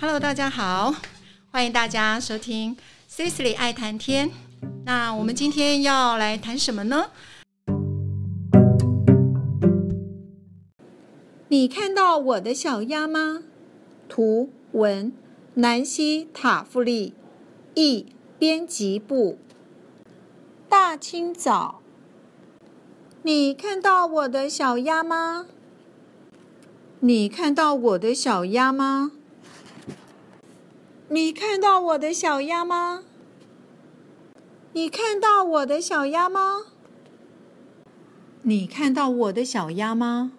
[0.00, 0.94] Hello，大家好，
[1.50, 2.76] 欢迎大家收听
[3.10, 4.28] 《Sisley 爱谈天》。
[4.84, 7.10] 那我们今天要来谈什么呢？
[11.48, 13.42] 你看到我的小鸭吗？
[14.08, 15.12] 图文：
[15.54, 17.14] 南希·塔夫利，
[17.74, 19.38] 译：编辑部。
[20.68, 21.80] 大清早，
[23.22, 25.46] 你看到我的小鸭吗？
[27.00, 29.12] 你看到我的小鸭吗？
[31.08, 33.04] 你看到我的小鸭吗？
[34.72, 36.64] 你看到我的小鸭吗？
[38.42, 40.32] 你看到我的小鸭吗？